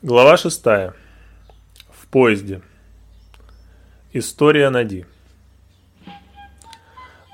Глава 0.00 0.36
6. 0.36 0.64
В 0.64 2.06
поезде. 2.08 2.60
История 4.12 4.70
Нади. 4.70 5.06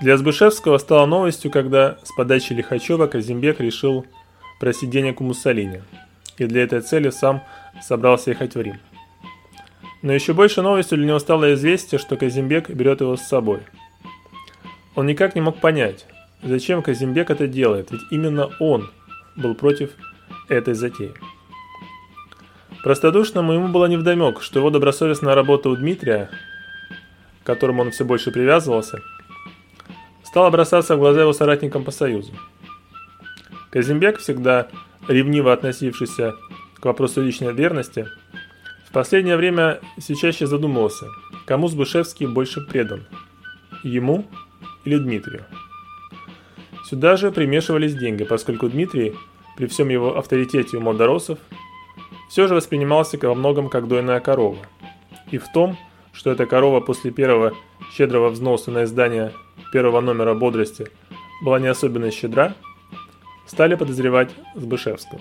Для 0.00 0.16
Збышевского 0.16 0.78
стало 0.78 1.04
новостью, 1.04 1.50
когда 1.50 1.98
с 2.04 2.12
подачи 2.16 2.54
Лихачева 2.54 3.06
Казимбек 3.06 3.60
решил 3.60 4.06
просить 4.60 4.88
денег 4.88 5.20
у 5.20 5.24
Муссолини, 5.24 5.82
и 6.38 6.46
для 6.46 6.62
этой 6.62 6.80
цели 6.80 7.10
сам 7.10 7.42
собрался 7.82 8.30
ехать 8.30 8.54
в 8.54 8.60
Рим. 8.62 8.80
Но 10.00 10.14
еще 10.14 10.32
больше 10.32 10.62
новостью 10.62 10.96
для 10.96 11.08
него 11.08 11.18
стало 11.18 11.52
известие, 11.52 11.98
что 11.98 12.16
Казимбек 12.16 12.70
берет 12.70 13.02
его 13.02 13.18
с 13.18 13.28
собой. 13.28 13.60
Он 14.94 15.04
никак 15.04 15.34
не 15.34 15.42
мог 15.42 15.60
понять, 15.60 16.06
зачем 16.42 16.80
Казимбек 16.80 17.28
это 17.28 17.46
делает, 17.46 17.90
ведь 17.90 18.10
именно 18.10 18.48
он 18.58 18.90
был 19.36 19.54
против 19.54 19.90
этой 20.48 20.72
затеи. 20.72 21.12
Простодушному 22.84 23.54
ему 23.54 23.68
было 23.68 23.86
невдомек, 23.86 24.42
что 24.42 24.58
его 24.58 24.68
добросовестная 24.68 25.34
работа 25.34 25.70
у 25.70 25.76
Дмитрия, 25.76 26.28
к 27.42 27.46
которому 27.46 27.80
он 27.80 27.92
все 27.92 28.04
больше 28.04 28.30
привязывался, 28.30 29.00
стала 30.22 30.50
бросаться 30.50 30.94
в 30.94 30.98
глаза 30.98 31.22
его 31.22 31.32
соратникам 31.32 31.82
по 31.82 31.90
Союзу. 31.90 32.32
Казимбек, 33.70 34.18
всегда 34.18 34.68
ревниво 35.08 35.54
относившийся 35.54 36.34
к 36.74 36.84
вопросу 36.84 37.22
личной 37.22 37.54
верности, 37.54 38.06
в 38.86 38.92
последнее 38.92 39.38
время 39.38 39.80
все 39.96 40.14
чаще 40.14 40.46
задумывался, 40.46 41.06
кому 41.46 41.68
Сбышевский 41.68 42.26
больше 42.26 42.60
предан– 42.60 43.06
ему 43.82 44.26
или 44.84 44.98
Дмитрию. 44.98 45.46
Сюда 46.84 47.16
же 47.16 47.32
примешивались 47.32 47.96
деньги, 47.96 48.24
поскольку 48.24 48.68
Дмитрий, 48.68 49.14
при 49.56 49.68
всем 49.68 49.88
его 49.88 50.18
авторитете 50.18 50.76
у 50.76 50.80
молдоросов, 50.80 51.38
все 52.28 52.46
же 52.46 52.54
воспринимался 52.54 53.18
во 53.20 53.34
многом 53.34 53.68
как 53.68 53.88
дойная 53.88 54.20
корова. 54.20 54.58
И 55.30 55.38
в 55.38 55.48
том, 55.52 55.76
что 56.12 56.30
эта 56.30 56.46
корова 56.46 56.80
после 56.80 57.10
первого 57.10 57.52
щедрого 57.92 58.30
взноса 58.30 58.70
на 58.70 58.84
издание 58.84 59.32
первого 59.72 60.00
номера 60.00 60.34
«Бодрости» 60.34 60.88
была 61.42 61.58
не 61.58 61.66
особенно 61.66 62.10
щедра, 62.10 62.54
стали 63.46 63.74
подозревать 63.74 64.30
Збышевского. 64.54 65.20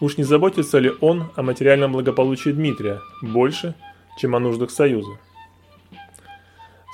Уж 0.00 0.16
не 0.16 0.24
заботится 0.24 0.78
ли 0.78 0.92
он 1.00 1.30
о 1.34 1.42
материальном 1.42 1.92
благополучии 1.92 2.50
Дмитрия 2.50 3.00
больше, 3.20 3.74
чем 4.18 4.36
о 4.36 4.38
нуждах 4.38 4.70
Союза? 4.70 5.18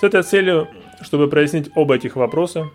С 0.01 0.03
этой 0.03 0.23
целью, 0.23 0.69
чтобы 1.03 1.29
прояснить 1.29 1.71
оба 1.77 1.97
этих 1.97 2.17
вопроса, 2.17 2.71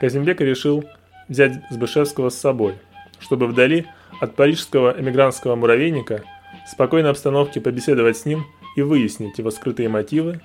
Казимбек 0.00 0.40
решил 0.40 0.84
взять 1.28 1.60
Збышевского 1.70 2.30
с 2.30 2.38
собой, 2.38 2.74
чтобы 3.20 3.46
вдали 3.46 3.86
от 4.20 4.34
парижского 4.34 4.94
эмигрантского 4.98 5.54
муравейника 5.56 6.22
в 6.66 6.70
спокойной 6.70 7.10
обстановке 7.10 7.60
побеседовать 7.60 8.16
с 8.16 8.24
ним 8.24 8.46
и 8.76 8.82
выяснить 8.82 9.38
его 9.38 9.50
скрытые 9.50 9.88
мотивы, 9.88 10.40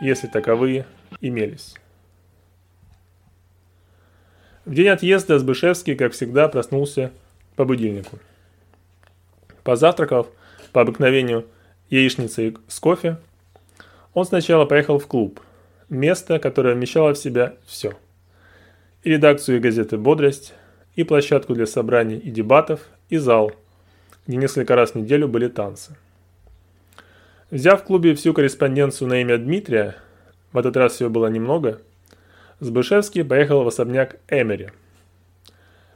если 0.00 0.26
таковые 0.26 0.86
имелись. 1.20 1.74
В 4.64 4.74
день 4.74 4.88
отъезда 4.88 5.38
Сбышевский, 5.38 5.96
как 5.96 6.12
всегда, 6.12 6.48
проснулся 6.48 7.12
по 7.56 7.64
будильнику. 7.64 8.18
Позавтракав, 9.64 10.28
по 10.72 10.82
обыкновению, 10.82 11.46
яичницей 11.88 12.56
с 12.68 12.78
кофе, 12.78 13.18
он 14.14 14.24
сначала 14.24 14.64
поехал 14.64 14.98
в 14.98 15.06
клуб, 15.06 15.40
место, 15.88 16.38
которое 16.38 16.74
вмещало 16.74 17.14
в 17.14 17.18
себя 17.18 17.54
все. 17.66 17.94
И 19.02 19.10
редакцию 19.10 19.60
газеты 19.60 19.96
«Бодрость», 19.96 20.54
и 21.00 21.04
площадку 21.04 21.54
для 21.54 21.66
собраний 21.66 22.18
и 22.18 22.30
дебатов, 22.30 22.80
и 23.08 23.16
зал, 23.16 23.52
где 24.26 24.36
несколько 24.36 24.76
раз 24.76 24.92
в 24.92 24.94
неделю 24.96 25.28
были 25.28 25.48
танцы. 25.48 25.96
Взяв 27.50 27.80
в 27.80 27.84
клубе 27.84 28.14
всю 28.14 28.34
корреспонденцию 28.34 29.08
на 29.08 29.22
имя 29.22 29.38
Дмитрия, 29.38 29.96
в 30.52 30.58
этот 30.58 30.76
раз 30.76 30.92
всего 30.92 31.08
было 31.08 31.26
немного, 31.28 31.80
Збышевский 32.60 33.24
поехал 33.24 33.64
в 33.64 33.68
особняк 33.68 34.16
Эмери. 34.28 34.70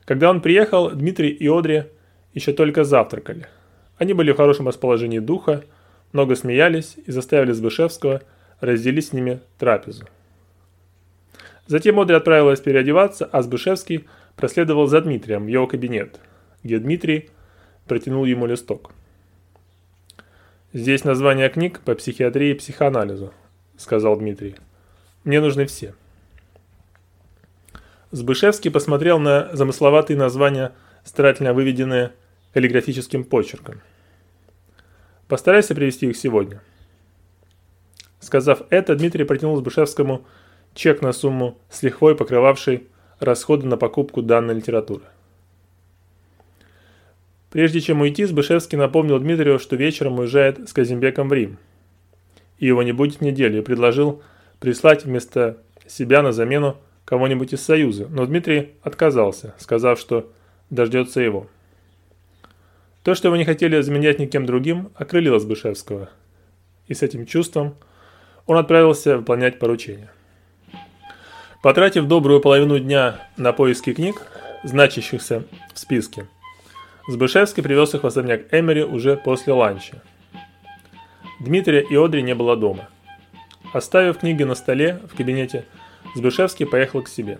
Когда 0.07 0.31
он 0.31 0.41
приехал, 0.41 0.91
Дмитрий 0.91 1.31
и 1.31 1.47
Одри 1.49 1.85
еще 2.33 2.53
только 2.53 2.85
завтракали. 2.85 3.47
Они 3.99 4.15
были 4.15 4.33
в 4.33 4.37
хорошем 4.37 4.67
расположении 4.67 5.19
духа, 5.19 5.65
много 6.13 6.35
смеялись 6.35 6.97
и 7.07 7.13
заставили 7.13 7.53
Збышевского 7.53 8.23
разделить 8.61 9.09
с 9.09 9.13
ними 9.13 9.41
трапезу. 9.59 10.07
Затем 11.67 11.99
Одри 11.99 12.17
отправилась 12.17 12.61
переодеваться, 12.61 13.25
а 13.25 13.43
Збышевский 13.43 14.07
проследовал 14.37 14.87
за 14.87 15.01
Дмитрием 15.01 15.45
в 15.45 15.49
его 15.49 15.67
кабинет– 15.67 16.21
где 16.65 16.79
Дмитрий 16.79 17.31
протянул 17.87 18.25
ему 18.25 18.47
листок. 18.47 18.91
«Здесь 20.73 21.05
название 21.05 21.49
книг 21.51 21.81
по 21.81 21.95
психиатрии 21.95 22.51
и 22.51 22.55
психоанализу»,— 22.55 23.33
сказал 23.77 24.17
Дмитрий. 24.17 24.57
«Мне 25.23 25.41
нужны 25.41 25.67
все». 25.67 25.95
Збышевский 28.11 28.71
посмотрел 28.71 29.19
на 29.19 29.55
замысловатые 29.55 30.17
названия, 30.17 30.73
старательно 31.05 31.53
выведенные 31.53 32.13
каллиграфическим 32.55 33.25
почерком. 33.25 33.81
«Постарайся 35.29 35.75
привести 35.75 36.07
их 36.09 36.17
сегодня». 36.17 36.61
Сказав 38.21 38.63
это, 38.71 38.97
Дмитрий 38.97 39.25
протянул 39.25 39.57
Збышевскому 39.59 40.25
чек 40.75 41.03
на 41.03 41.13
сумму 41.13 41.59
с 41.71 41.83
лихвой, 41.83 42.17
покрывавшей 42.17 42.89
расходы 43.21 43.67
на 43.67 43.77
покупку 43.77 44.23
данной 44.23 44.55
литературы. 44.55 45.05
Прежде 47.51 47.81
чем 47.81 48.01
уйти, 48.01 48.25
Сбышевский 48.25 48.77
напомнил 48.77 49.19
Дмитрию, 49.21 49.61
что 49.61 49.77
вечером 49.77 50.19
уезжает 50.19 50.69
с 50.69 50.73
Казимбеком 50.73 51.29
в 51.29 51.33
Рим. 51.33 51.59
И 52.59 52.67
его 52.67 52.83
не 52.83 52.93
будет 52.93 53.21
неделю, 53.21 53.59
и 53.59 53.65
предложил 53.65 54.23
прислать 54.59 55.05
вместо 55.05 55.59
себя 55.87 56.23
на 56.23 56.33
замену 56.33 56.77
кого-нибудь 57.05 57.53
из 57.53 57.63
Союза, 57.63 58.09
но 58.11 58.27
Дмитрий 58.27 58.73
отказался, 58.83 59.55
сказав, 59.59 60.01
что 60.01 60.33
дождется 60.71 61.21
его. 61.21 61.47
То, 63.03 63.15
что 63.15 63.29
его 63.29 63.37
не 63.37 63.45
хотели 63.45 63.81
заменять 63.83 64.19
никем 64.19 64.47
другим, 64.47 64.91
окрылило 64.95 65.39
Сбышевского. 65.39 66.09
И 66.89 66.95
с 66.95 67.03
этим 67.03 67.27
чувством 67.27 67.77
он 68.47 68.57
отправился 68.57 69.19
выполнять 69.19 69.59
поручение. 69.59 70.11
Потратив 71.65 72.07
добрую 72.07 72.41
половину 72.41 72.79
дня 72.79 73.27
на 73.39 73.55
поиски 73.55 73.95
книг, 73.95 74.17
значащихся 74.65 75.45
в 75.73 75.79
списке, 75.79 76.27
Збышевский 77.09 77.63
привез 77.63 77.95
их 77.95 78.03
в 78.03 78.07
особняк 78.07 78.53
Эмери 78.53 78.83
уже 78.83 79.17
после 79.17 79.55
ланча. 79.55 80.03
Дмитрия 81.41 81.81
и 81.81 81.97
Одри 81.97 82.21
не 82.21 82.35
было 82.35 82.55
дома. 82.55 82.91
Оставив 83.73 84.19
книги 84.19 84.43
на 84.43 84.55
столе 84.55 85.01
в 85.11 85.17
кабинете, 85.17 85.65
Збышевский 86.15 86.67
поехал 86.67 87.01
к 87.01 87.09
себе. 87.09 87.39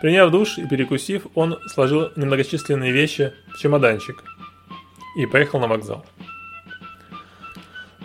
Приняв 0.00 0.30
душ 0.30 0.56
и 0.56 0.66
перекусив, 0.66 1.26
он 1.34 1.58
сложил 1.68 2.12
немногочисленные 2.16 2.92
вещи 2.92 3.34
в 3.54 3.58
чемоданчик 3.58 4.24
и 5.18 5.26
поехал 5.26 5.60
на 5.60 5.66
вокзал. 5.66 6.06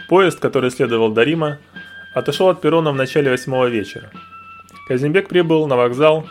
Поезд, 0.10 0.42
который 0.42 0.70
следовал 0.70 1.14
до 1.14 1.24
Рима, 1.24 1.60
отошел 2.14 2.50
от 2.50 2.60
перрона 2.60 2.92
в 2.92 2.96
начале 2.96 3.32
восьмого 3.32 3.68
вечера. 3.68 4.12
Казимбек 4.88 5.28
прибыл 5.28 5.68
на 5.68 5.76
вокзал 5.76 6.26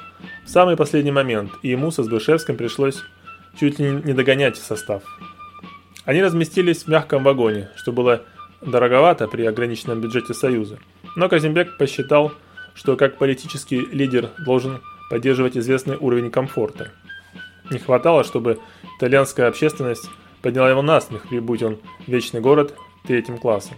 в 0.44 0.48
самый 0.48 0.76
последний 0.76 1.12
момент, 1.12 1.52
и 1.62 1.68
ему 1.68 1.90
со 1.90 2.02
Збышевским 2.02 2.56
пришлось 2.56 3.02
чуть 3.58 3.78
ли 3.78 3.90
не 3.90 4.14
догонять 4.14 4.56
состав. 4.56 5.02
Они 6.06 6.22
разместились 6.22 6.84
в 6.84 6.88
мягком 6.88 7.22
вагоне, 7.22 7.68
что 7.76 7.92
было 7.92 8.22
дороговато 8.62 9.28
при 9.28 9.44
ограниченном 9.44 10.00
бюджете 10.00 10.32
Союза. 10.32 10.78
Но 11.16 11.28
Казимбек 11.28 11.76
посчитал, 11.76 12.32
что 12.74 12.96
как 12.96 13.18
политический 13.18 13.80
лидер 13.80 14.30
должен 14.38 14.80
поддерживать 15.10 15.58
известный 15.58 15.96
уровень 15.96 16.30
комфорта. 16.30 16.92
Не 17.70 17.78
хватало, 17.78 18.24
чтобы 18.24 18.58
итальянская 18.96 19.48
общественность 19.48 20.08
подняла 20.40 20.70
его 20.70 20.80
на 20.80 21.00
смех, 21.00 21.28
прибудь 21.28 21.62
он 21.62 21.78
в 22.06 22.08
вечный 22.08 22.40
город 22.40 22.74
третьим 23.06 23.36
классом. 23.36 23.76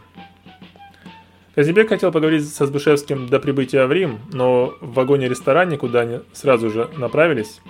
Казимбек 1.58 1.88
хотел 1.88 2.12
поговорить 2.12 2.48
со 2.48 2.66
Сбышевским 2.66 3.26
до 3.26 3.40
прибытия 3.40 3.84
в 3.86 3.92
Рим, 3.92 4.20
но 4.32 4.76
в 4.80 4.92
вагоне-ресторане, 4.92 5.76
куда 5.76 6.02
они 6.02 6.20
сразу 6.32 6.70
же 6.70 6.88
направились, 6.96 7.60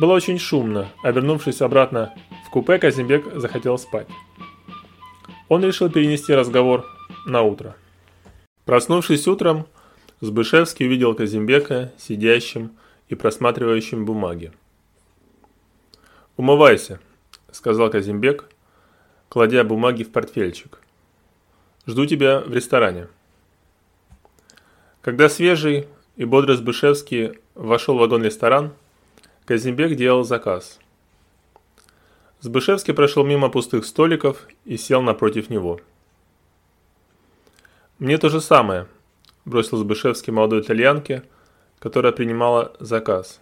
было 0.00 0.14
очень 0.14 0.40
шумно. 0.40 0.88
Обернувшись 1.04 1.62
обратно 1.62 2.12
в 2.44 2.50
купе, 2.50 2.80
Казимбек 2.80 3.32
захотел 3.36 3.78
спать. 3.78 4.08
Он 5.48 5.64
решил 5.64 5.88
перенести 5.88 6.34
разговор 6.34 6.84
на 7.24 7.42
утро. 7.42 7.76
Проснувшись 8.64 9.28
утром, 9.28 9.68
Збышевский 10.20 10.86
увидел 10.86 11.14
Казимбека 11.14 11.92
сидящим 11.98 12.72
и 13.08 13.14
просматривающим 13.14 14.04
бумаги. 14.04 14.50
«Умывайся»,— 16.36 16.98
сказал 17.52 17.88
Казимбек, 17.88 18.48
кладя 19.28 19.62
бумаги 19.62 20.02
в 20.02 20.10
портфельчик. 20.10 20.81
«Жду 21.86 22.06
тебя 22.06 22.40
в 22.40 22.52
ресторане». 22.52 23.08
Когда 25.00 25.28
свежий 25.28 25.88
и 26.16 26.24
бодрый 26.24 26.56
Збышевский 26.56 27.40
вошел 27.54 27.96
в 27.96 28.00
вагон-ресторан, 28.00 28.72
Казимбек 29.44 29.96
делал 29.96 30.22
заказ. 30.22 30.78
Сбышевский 32.40 32.94
прошел 32.94 33.24
мимо 33.24 33.48
пустых 33.48 33.84
столиков 33.84 34.46
и 34.64 34.76
сел 34.76 35.02
напротив 35.02 35.50
него. 35.50 35.80
«Мне 37.98 38.18
то 38.18 38.28
же 38.28 38.40
самое»,– 38.40 38.86
бросил 39.44 39.78
Сбышевский 39.78 40.32
молодой 40.32 40.60
итальянке, 40.60 41.24
которая 41.78 42.12
принимала 42.12 42.72
заказ. 42.78 43.40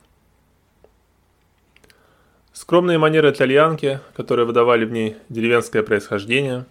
Скромные 2.52 2.98
манеры 2.98 3.30
итальянки, 3.30 4.00
которые 4.14 4.44
выдавали 4.44 4.84
в 4.84 4.90
ней 4.92 5.16
деревенское 5.28 5.82
происхождение, 5.82 6.66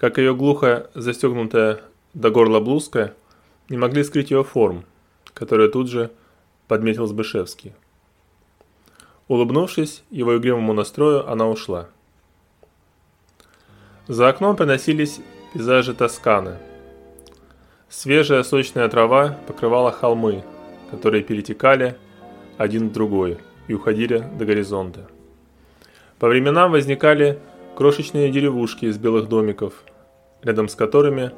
как 0.00 0.16
ее 0.16 0.34
глухо 0.34 0.88
застегнутая 0.94 1.82
до 2.14 2.30
горла 2.30 2.58
блузка, 2.58 3.12
не 3.68 3.76
могли 3.76 4.02
скрыть 4.02 4.30
ее 4.30 4.42
форм, 4.42 4.86
которую 5.34 5.70
тут 5.70 5.90
же 5.90 6.10
подметил 6.68 7.06
Сбышевский. 7.06 7.74
Улыбнувшись 9.28 10.02
его 10.10 10.38
игривому 10.38 10.72
настрою, 10.72 11.30
она 11.30 11.48
ушла. 11.48 11.88
За 14.08 14.30
окном 14.30 14.56
приносились 14.56 15.20
пейзажи 15.52 15.92
Тосканы. 15.92 16.56
Свежая 17.90 18.42
сочная 18.42 18.88
трава 18.88 19.38
покрывала 19.46 19.92
холмы, 19.92 20.42
которые 20.90 21.22
перетекали 21.22 21.94
один 22.56 22.88
в 22.88 22.92
другой 22.92 23.36
и 23.68 23.74
уходили 23.74 24.24
до 24.38 24.46
горизонта. 24.46 25.10
По 26.18 26.26
временам 26.26 26.72
возникали 26.72 27.38
крошечные 27.76 28.30
деревушки 28.30 28.86
из 28.86 28.96
белых 28.96 29.28
домиков, 29.28 29.84
рядом 30.42 30.68
с 30.68 30.74
которыми 30.74 31.32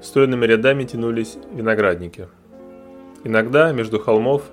стройными 0.00 0.46
рядами 0.46 0.84
тянулись 0.84 1.38
виноградники. 1.52 2.28
Иногда 3.24 3.72
между 3.72 3.98
холмов 3.98 4.44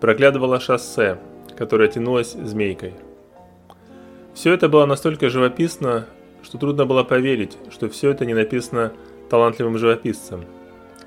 проглядывало 0.00 0.60
шоссе– 0.60 1.18
которая 1.56 1.88
тянулась 1.88 2.32
змейкой. 2.32 2.94
Все 4.34 4.52
это 4.52 4.68
было 4.68 4.86
настолько 4.86 5.28
живописно, 5.28 6.06
что 6.42 6.58
трудно 6.58 6.86
было 6.86 7.04
поверить, 7.04 7.56
что 7.70 7.88
все 7.88 8.10
это 8.10 8.24
не 8.24 8.34
написано 8.34 8.92
талантливым 9.28 9.78
живописцем, 9.78 10.44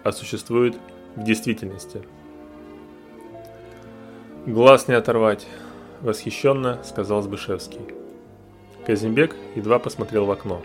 а 0.04 0.12
существует 0.12 0.76
в 1.16 1.24
действительности. 1.24 2.04
«Глаз 4.46 4.88
не 4.88 4.94
оторвать»,– 4.94 5.48
восхищенно 6.02 6.80
сказал 6.84 7.22
Збышевский. 7.24 7.82
Казимбек 8.86 9.36
едва 9.56 9.80
посмотрел 9.80 10.26
в 10.26 10.32
окно. 10.32 10.62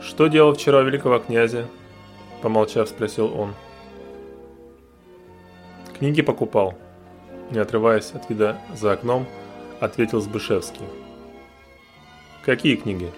«Что 0.00 0.28
делал 0.28 0.54
вчера 0.54 0.80
великого 0.82 1.18
князя?»– 1.18 1.66
помолчав, 2.42 2.88
спросил 2.88 3.38
он. 3.38 3.54
«Книги 5.98 6.22
покупал», 6.22 6.74
не 7.50 7.58
отрываясь 7.58 8.12
от 8.12 8.28
вида 8.30 8.58
за 8.74 8.92
окном, 8.92 9.26
ответил 9.80 10.20
Збышевский. 10.20 10.86
«Какие 12.44 12.76
книги?» 12.76 13.10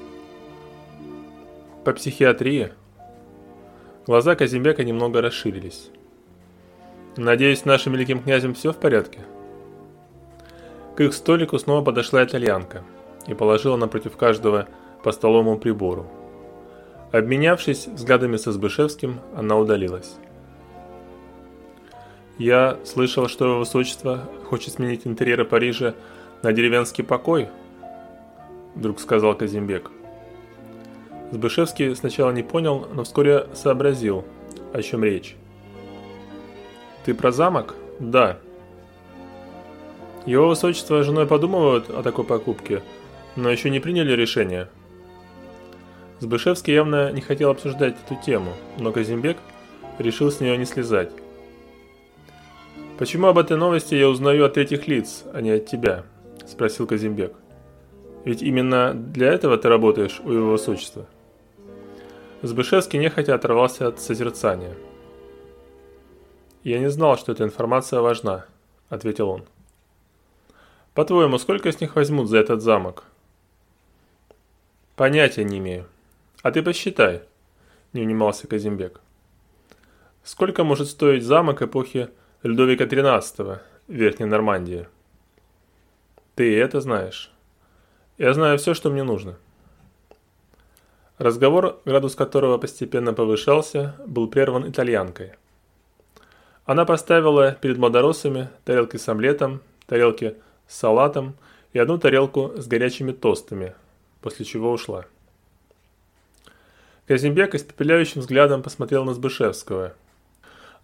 «По 1.84 1.92
психиатрии». 1.92 2.72
Глаза 4.06 4.34
Казимбека 4.34 4.82
немного 4.82 5.20
расширились. 5.20 5.90
«Надеюсь, 7.16 7.60
с 7.60 7.64
нашим 7.64 7.92
великим 7.92 8.22
князем 8.22 8.54
все 8.54 8.72
в 8.72 8.76
порядке?» 8.76 9.20
К 10.96 11.00
их 11.00 11.14
столику 11.14 11.58
снова 11.58 11.84
подошла 11.84 12.24
итальянка 12.24 12.82
и 13.26 13.34
положила 13.34 13.76
напротив 13.76 14.16
каждого 14.16 14.66
по 15.04 15.12
столовому 15.12 15.58
прибору. 15.58 16.06
Обменявшись 17.12 17.88
взглядами 17.88 18.36
со 18.38 18.52
Збышевским, 18.52 19.20
она 19.36 19.58
удалилась. 19.58 20.16
Я 22.38 22.78
слышал, 22.84 23.28
что 23.28 23.44
его 23.44 23.58
высочество 23.58 24.30
хочет 24.48 24.72
сменить 24.72 25.06
интерьеры 25.06 25.44
Парижа 25.44 25.94
на 26.42 26.54
деревенский 26.54 27.04
покой, 27.04 27.50
вдруг 28.74 28.98
сказал 28.98 29.34
Казимбек. 29.36 29.90
Збышевский 31.32 31.94
сначала 31.94 32.30
не 32.30 32.42
понял, 32.42 32.88
но 32.94 33.04
вскоре 33.04 33.46
сообразил, 33.52 34.24
о 34.72 34.80
чем 34.80 35.04
речь. 35.04 35.36
Ты 37.04 37.12
про 37.12 37.30
замок? 37.30 37.74
Да. 37.98 38.38
Его 40.24 40.48
высочество 40.48 41.02
с 41.02 41.06
женой 41.06 41.26
подумывают 41.26 41.90
о 41.90 42.02
такой 42.02 42.24
покупке, 42.24 42.82
но 43.36 43.50
еще 43.50 43.68
не 43.68 43.80
приняли 43.80 44.12
решение. 44.12 44.68
Збышевский 46.22 46.72
явно 46.72 47.10
не 47.10 47.20
хотел 47.20 47.50
обсуждать 47.50 47.96
эту 48.06 48.14
тему, 48.14 48.52
но 48.78 48.92
Казимбек 48.92 49.38
решил 49.98 50.30
с 50.30 50.38
нее 50.38 50.56
не 50.56 50.66
слезать. 50.66 51.10
«Почему 52.96 53.26
об 53.26 53.38
этой 53.38 53.56
новости 53.56 53.96
я 53.96 54.08
узнаю 54.08 54.44
от 54.44 54.56
этих 54.56 54.86
лиц, 54.86 55.24
а 55.34 55.40
не 55.40 55.50
от 55.50 55.66
тебя?»– 55.66 56.04
спросил 56.46 56.86
Казимбек. 56.86 57.34
«Ведь 58.24 58.40
именно 58.40 58.94
для 58.94 59.32
этого 59.32 59.58
ты 59.58 59.68
работаешь 59.68 60.20
у 60.24 60.30
его 60.30 60.52
высочества». 60.52 61.06
Збышевский 62.42 63.00
нехотя 63.00 63.34
оторвался 63.34 63.88
от 63.88 63.98
созерцания. 63.98 64.76
«Я 66.62 66.78
не 66.78 66.88
знал, 66.88 67.18
что 67.18 67.32
эта 67.32 67.42
информация 67.42 67.98
важна»,– 67.98 68.46
ответил 68.88 69.28
он. 69.28 69.42
«По-твоему, 70.94 71.38
сколько 71.38 71.72
с 71.72 71.80
них 71.80 71.96
возьмут 71.96 72.28
за 72.28 72.38
этот 72.38 72.62
замок?» 72.62 73.06
«Понятия 74.94 75.42
не 75.42 75.58
имею. 75.58 75.86
А 76.42 76.50
ты 76.50 76.62
посчитай»,– 76.62 77.22
не 77.92 78.02
унимался 78.02 78.46
Казимбек. 78.46 79.00
«Сколько 80.24 80.64
может 80.64 80.88
стоить 80.88 81.24
замок 81.24 81.62
эпохи 81.62 82.10
Людовика 82.42 82.84
XIII, 82.84 83.60
Верхней 83.86 84.26
Нормандии. 84.26 84.88
Ты 86.34 86.58
это 86.58 86.80
знаешь. 86.80 87.30
Я 88.18 88.34
знаю 88.34 88.58
все, 88.58 88.74
что 88.74 88.90
мне 88.90 89.04
нужно. 89.04 89.36
Разговор, 91.18 91.80
градус 91.84 92.16
которого 92.16 92.58
постепенно 92.58 93.12
повышался, 93.12 93.94
был 94.06 94.28
прерван 94.28 94.68
итальянкой. 94.68 95.34
Она 96.64 96.84
поставила 96.84 97.52
перед 97.52 97.78
младоросами 97.78 98.48
тарелки 98.64 98.96
с 98.96 99.08
омлетом, 99.08 99.60
тарелки 99.86 100.36
с 100.66 100.76
салатом 100.76 101.36
и 101.72 101.78
одну 101.78 101.98
тарелку 101.98 102.52
с 102.56 102.66
горячими 102.66 103.12
тостами, 103.12 103.74
после 104.20 104.44
чего 104.44 104.72
ушла. 104.72 105.04
Казимбек 107.06 107.54
испепеляющим 107.54 108.20
взглядом 108.20 108.62
посмотрел 108.62 109.04
на 109.04 109.14
Сбышевского– 109.14 109.94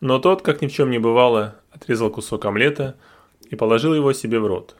но 0.00 0.18
тот, 0.18 0.42
как 0.42 0.62
ни 0.62 0.68
в 0.68 0.72
чем 0.72 0.90
не 0.90 0.98
бывало, 0.98 1.56
отрезал 1.70 2.10
кусок 2.10 2.44
омлета 2.44 2.96
и 3.50 3.56
положил 3.56 3.94
его 3.94 4.12
себе 4.12 4.38
в 4.38 4.46
рот. 4.46 4.76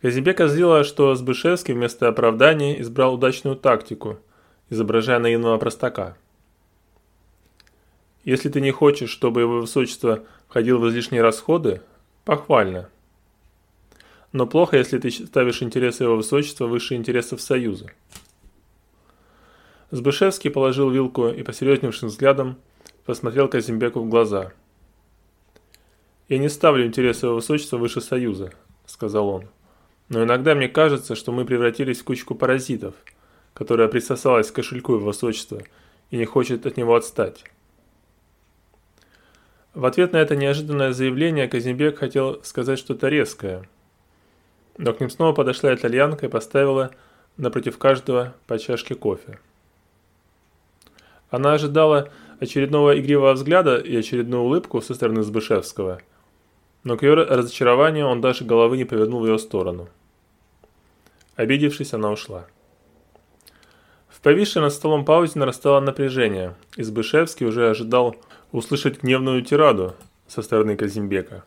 Казимбека 0.00 0.48
злила, 0.48 0.84
что 0.84 1.14
Сбышевский 1.14 1.74
вместо 1.74 2.08
оправдания 2.08 2.80
избрал 2.80 3.14
удачную 3.14 3.56
тактику, 3.56 4.18
изображая 4.70 5.18
наивного 5.18 5.58
простака. 5.58 6.16
Если 8.22 8.48
ты 8.48 8.60
не 8.60 8.70
хочешь, 8.70 9.10
чтобы 9.10 9.40
его 9.40 9.60
высочество 9.60 10.24
входил 10.48 10.78
в 10.78 10.88
излишние 10.88 11.22
расходы, 11.22 11.82
похвально. 12.24 12.88
Но 14.32 14.46
плохо, 14.46 14.76
если 14.76 14.98
ты 14.98 15.10
ставишь 15.10 15.62
интересы 15.62 16.04
его 16.04 16.16
высочества 16.16 16.66
выше 16.66 16.94
интересов 16.94 17.40
Союза. 17.40 17.90
Сбышевский 19.94 20.50
положил 20.50 20.90
вилку 20.90 21.28
и 21.28 21.44
посерьезневшим 21.44 22.08
взглядом 22.08 22.56
посмотрел 23.04 23.46
Казимбеку 23.46 24.00
в 24.00 24.08
глаза. 24.08 24.52
«Я 26.28 26.38
не 26.38 26.48
ставлю 26.48 26.84
интересы 26.84 27.26
его 27.26 27.36
высочества 27.36 27.76
выше 27.76 28.00
Союза»,— 28.00 28.52
сказал 28.86 29.28
он. 29.28 29.44
«Но 30.08 30.24
иногда 30.24 30.56
мне 30.56 30.66
кажется, 30.68 31.14
что 31.14 31.30
мы 31.30 31.44
превратились 31.44 32.00
в 32.00 32.04
кучку 32.04 32.34
паразитов, 32.34 32.96
которая 33.52 33.86
присосалась 33.86 34.50
к 34.50 34.54
кошельку 34.56 34.94
его 34.94 35.06
высочества 35.06 35.62
и 36.10 36.16
не 36.16 36.24
хочет 36.24 36.66
от 36.66 36.76
него 36.76 36.96
отстать». 36.96 37.44
В 39.74 39.84
ответ 39.84 40.12
на 40.12 40.16
это 40.16 40.34
неожиданное 40.34 40.92
заявление 40.92 41.46
Казимбек 41.46 41.98
хотел 41.98 42.42
сказать 42.42 42.80
что-то 42.80 43.08
резкое. 43.08 43.68
Но 44.76 44.92
к 44.92 44.98
ним 44.98 45.08
снова 45.08 45.32
подошла 45.32 45.72
итальянка 45.72 46.26
и 46.26 46.28
поставила 46.28 46.90
напротив 47.36 47.78
каждого 47.78 48.34
по 48.48 48.58
чашке 48.58 48.96
кофе. 48.96 49.38
Она 51.34 51.54
ожидала 51.54 52.10
очередного 52.38 52.96
игривого 52.96 53.32
взгляда 53.32 53.78
и 53.78 53.96
очередную 53.96 54.44
улыбку 54.44 54.80
со 54.80 54.94
стороны 54.94 55.24
Збышевского, 55.24 56.00
но 56.84 56.96
к 56.96 57.02
ее 57.02 57.14
разочарованию 57.14 58.06
он 58.06 58.20
даже 58.20 58.44
головы 58.44 58.76
не 58.76 58.84
повернул 58.84 59.20
в 59.20 59.26
ее 59.26 59.40
сторону. 59.40 59.88
Обидевшись, 61.34 61.92
она 61.92 62.12
ушла. 62.12 62.46
В 64.08 64.20
повисшей 64.20 64.62
над 64.62 64.72
столом 64.72 65.04
паузе 65.04 65.40
нарастало 65.40 65.80
напряжение, 65.80 66.54
и 66.76 66.84
уже 67.44 67.68
ожидал 67.68 68.14
услышать 68.52 69.02
гневную 69.02 69.42
тираду 69.42 69.96
со 70.28 70.40
стороны 70.40 70.76
Казимбека. 70.76 71.42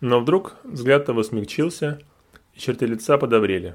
Но 0.00 0.18
вдруг 0.18 0.56
взгляд 0.64 1.08
его 1.08 1.22
смягчился, 1.22 2.00
и 2.54 2.58
черты 2.58 2.86
лица 2.86 3.16
подобрели. 3.16 3.74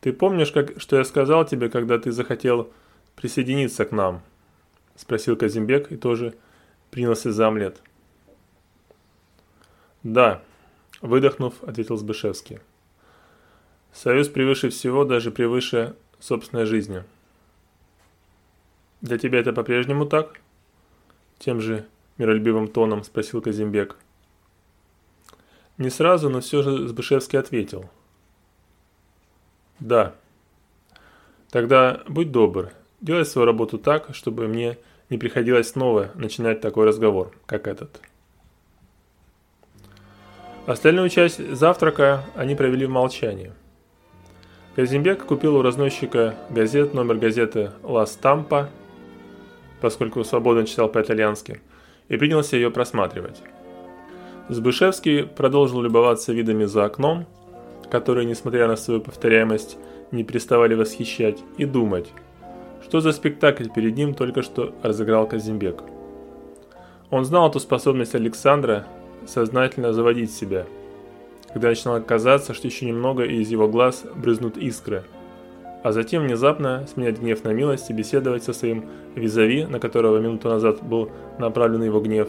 «Ты 0.00 0.12
помнишь, 0.12 0.52
как, 0.52 0.80
что 0.80 0.96
я 0.96 1.04
сказал 1.04 1.44
тебе, 1.44 1.68
когда 1.70 1.98
ты 1.98 2.12
захотел 2.12 2.70
присоединиться 3.16 3.84
к 3.84 3.92
нам?»– 3.92 4.22
спросил 4.96 5.36
Казимбек 5.36 5.90
и 5.92 5.96
тоже 5.96 6.34
принялся 6.90 7.32
за 7.32 7.48
омлет. 7.48 7.80
«Да»,– 10.02 10.42
выдохнув, 11.00 11.62
ответил 11.62 11.96
Сбышевский. 11.96 12.60
Союз 13.92 14.28
превыше 14.28 14.70
всего, 14.70 15.04
даже 15.04 15.30
превыше 15.30 15.94
собственной 16.18 16.64
жизни. 16.64 17.04
Для 19.02 19.18
тебя 19.18 19.40
это 19.40 19.52
по-прежнему 19.52 20.06
так? 20.06 20.40
Тем 21.38 21.60
же 21.60 21.86
миролюбивым 22.16 22.68
тоном 22.68 23.04
спросил 23.04 23.42
Казимбек. 23.42 23.96
Не 25.76 25.90
сразу, 25.90 26.30
но 26.30 26.40
все 26.40 26.62
же 26.62 26.88
Збышевский 26.88 27.38
ответил. 27.38 27.90
Да. 29.78 30.14
Тогда 31.50 32.02
будь 32.08 32.30
добр, 32.30 32.72
делай 33.02 33.26
свою 33.26 33.44
работу 33.44 33.76
так, 33.76 34.14
чтобы 34.14 34.48
мне 34.48 34.78
не 35.10 35.18
приходилось 35.18 35.68
снова 35.68 36.10
начинать 36.14 36.60
такой 36.62 36.86
разговор, 36.86 37.36
как 37.44 37.66
этот. 37.66 38.00
Остальную 40.64 41.08
часть 41.10 41.54
завтрака 41.54 42.24
они 42.36 42.54
провели 42.54 42.86
в 42.86 42.90
молчании. 42.90 43.52
Казимбек 44.76 45.26
купил 45.26 45.56
у 45.56 45.62
разносчика 45.62 46.36
газет 46.48 46.94
номер 46.94 47.16
газеты 47.16 47.72
«Ла 47.82 48.06
Стампа», 48.06 48.70
поскольку 49.80 50.24
свободно 50.24 50.64
читал 50.64 50.88
по-итальянски, 50.88 51.60
и 52.08 52.16
принялся 52.16 52.56
ее 52.56 52.70
просматривать. 52.70 53.42
Збышевский 54.48 55.24
продолжил 55.24 55.82
любоваться 55.82 56.32
видами 56.32 56.64
за 56.64 56.84
окном, 56.84 57.26
которые, 57.90 58.24
несмотря 58.24 58.68
на 58.68 58.76
свою 58.76 59.00
повторяемость, 59.00 59.76
не 60.12 60.24
переставали 60.24 60.74
восхищать, 60.74 61.38
и 61.58 61.64
думать, 61.64 62.08
что 62.92 63.00
за 63.00 63.12
спектакль 63.12 63.70
перед 63.74 63.96
ним 63.96 64.12
только 64.12 64.42
что 64.42 64.74
разыграл 64.82 65.26
Казимбек. 65.26 65.82
Он 67.08 67.24
знал 67.24 67.48
эту 67.48 67.58
способность 67.58 68.14
Александра 68.14 68.84
сознательно 69.24 69.94
заводить 69.94 70.30
себя, 70.30 70.66
когда 71.54 71.68
начинало 71.68 72.00
казаться, 72.00 72.52
что 72.52 72.66
еще 72.66 72.84
немного 72.84 73.24
и 73.24 73.36
из 73.36 73.48
его 73.48 73.66
глаз 73.66 74.04
брызнут 74.14 74.58
искры, 74.58 75.04
а 75.82 75.92
затем 75.92 76.24
внезапно 76.24 76.86
сменять 76.86 77.18
гнев 77.18 77.42
на 77.44 77.54
милость 77.54 77.88
и 77.88 77.94
беседовать 77.94 78.44
со 78.44 78.52
своим 78.52 78.84
визави, 79.14 79.64
на 79.64 79.80
которого 79.80 80.18
минуту 80.18 80.50
назад 80.50 80.82
был 80.82 81.10
направлен 81.38 81.82
его 81.82 81.98
гнев, 81.98 82.28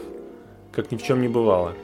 как 0.72 0.90
ни 0.90 0.96
в 0.96 1.02
чем 1.02 1.20
не 1.20 1.28
бывало. 1.28 1.74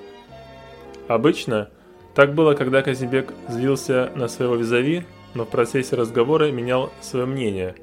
Обычно 1.06 1.68
так 2.14 2.34
было, 2.34 2.54
когда 2.54 2.80
Казибек 2.80 3.34
злился 3.46 4.10
на 4.14 4.26
своего 4.26 4.54
визави, 4.54 5.04
но 5.34 5.44
в 5.44 5.50
процессе 5.50 5.96
разговора 5.96 6.50
менял 6.50 6.90
свое 7.02 7.26
мнение 7.26 7.75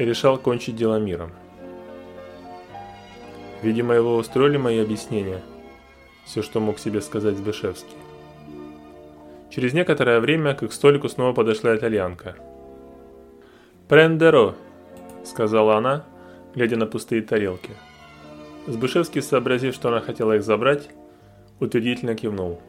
и 0.00 0.04
решал 0.04 0.38
кончить 0.38 0.76
дело 0.76 0.96
миром. 0.96 1.30
Видимо, 3.62 3.94
его 3.94 4.16
устроили 4.16 4.56
мои 4.56 4.78
объяснения– 4.78 5.42
все, 6.24 6.42
что 6.42 6.60
мог 6.60 6.78
себе 6.78 7.00
сказать 7.00 7.36
Сбышевский. 7.36 7.96
Через 9.50 9.74
некоторое 9.74 10.20
время 10.20 10.54
к 10.54 10.62
их 10.62 10.72
столику 10.72 11.08
снова 11.08 11.34
подошла 11.34 11.76
итальянка. 11.76 12.36
«Прендеро»,— 13.88 14.54
сказала 15.24 15.76
она, 15.76 16.04
глядя 16.54 16.76
на 16.76 16.86
пустые 16.86 17.20
тарелки. 17.22 17.70
Сбышевский, 18.68 19.20
сообразив, 19.20 19.74
что 19.74 19.88
она 19.88 20.00
хотела 20.00 20.36
их 20.36 20.44
забрать, 20.44 20.88
утвердительно 21.58 22.14
кивнул. 22.14 22.62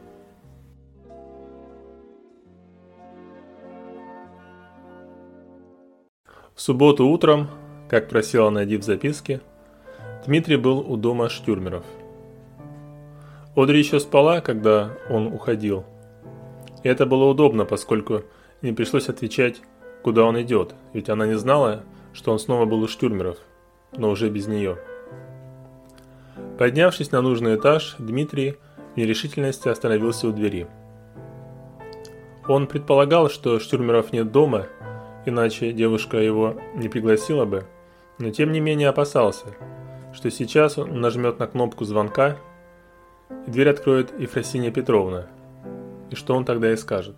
В 6.62 6.64
субботу 6.64 7.08
утром, 7.08 7.48
как 7.88 8.08
просила 8.08 8.48
Нади 8.48 8.76
в 8.76 8.84
записке, 8.84 9.40
Дмитрий 10.24 10.56
был 10.56 10.78
у 10.78 10.96
дома 10.96 11.28
Штюрмеров– 11.28 11.84
Одри 13.56 13.80
еще 13.80 13.98
спала, 13.98 14.40
когда 14.40 14.96
он 15.10 15.26
уходил. 15.26 15.84
И 16.84 16.88
это 16.88 17.04
было 17.04 17.24
удобно, 17.24 17.64
поскольку 17.64 18.22
не 18.62 18.72
пришлось 18.72 19.08
отвечать, 19.08 19.60
куда 20.02 20.22
он 20.22 20.40
идет, 20.40 20.76
ведь 20.94 21.10
она 21.10 21.26
не 21.26 21.36
знала, 21.36 21.82
что 22.14 22.30
он 22.30 22.38
снова 22.38 22.64
был 22.64 22.80
у 22.80 22.86
штюрмеров, 22.86 23.38
но 23.96 24.08
уже 24.08 24.30
без 24.30 24.46
нее. 24.46 24.78
Поднявшись 26.58 27.10
на 27.10 27.22
нужный 27.22 27.56
этаж, 27.56 27.96
Дмитрий 27.98 28.56
в 28.94 28.96
нерешительности 28.96 29.66
остановился 29.66 30.28
у 30.28 30.32
двери. 30.32 30.68
Он 32.46 32.68
предполагал, 32.68 33.28
что 33.28 33.58
штюрмеров 33.58 34.12
нет 34.12 34.30
дома, 34.32 34.68
иначе 35.26 35.72
девушка 35.72 36.18
его 36.18 36.60
не 36.74 36.88
пригласила 36.88 37.44
бы, 37.44 37.64
но 38.18 38.30
тем 38.30 38.52
не 38.52 38.60
менее 38.60 38.88
опасался, 38.88 39.46
что 40.12 40.30
сейчас 40.30 40.78
он 40.78 41.00
нажмет 41.00 41.38
на 41.38 41.46
кнопку 41.46 41.84
звонка– 41.84 42.36
и 43.46 43.50
дверь 43.50 43.70
откроет 43.70 44.18
Ефросинья 44.18 44.70
Петровна. 44.70 45.26
И 46.10 46.14
что 46.14 46.34
он 46.34 46.44
тогда 46.44 46.72
и 46.72 46.76
скажет? 46.76 47.16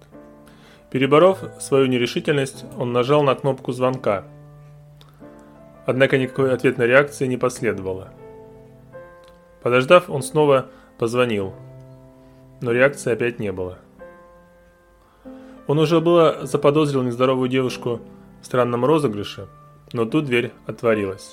Переборов 0.90 1.40
свою 1.58 1.86
нерешительность, 1.86 2.64
он 2.78 2.92
нажал 2.92 3.22
на 3.22 3.34
кнопку 3.34 3.72
звонка. 3.72 4.24
Однако 5.86 6.16
никакой 6.16 6.52
ответной 6.54 6.86
реакции 6.86 7.26
не 7.26 7.36
последовало. 7.36 8.12
Подождав, 9.62 10.08
он 10.08 10.22
снова 10.22 10.70
позвонил, 10.98 11.52
но 12.60 12.70
реакции 12.70 13.12
опять 13.12 13.38
не 13.38 13.52
было. 13.52 13.78
Он 15.66 15.78
уже 15.78 16.00
было 16.00 16.46
заподозрил 16.46 17.02
нездоровую 17.02 17.48
девушку 17.48 18.00
в 18.42 18.46
странном 18.46 18.84
розыгрыше, 18.84 19.48
но 19.92 20.04
тут 20.04 20.26
дверь 20.26 20.52
отворилась. 20.66 21.32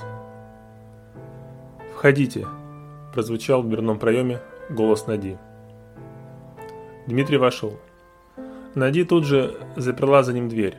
«Входите»,– 1.94 2.48
прозвучал 3.14 3.62
в 3.62 3.68
дверном 3.68 4.00
проеме 4.00 4.42
голос 4.70 5.06
Нади. 5.08 5.38
Дмитрий 7.08 7.38
вошел. 7.38 7.78
Нади 8.74 9.04
тут 9.04 9.26
же 9.26 9.58
заперла 9.76 10.24
за 10.24 10.34
ним 10.34 10.48
дверь. 10.48 10.78